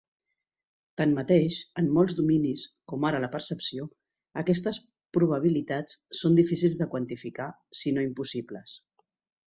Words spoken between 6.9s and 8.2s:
quantificar, sinó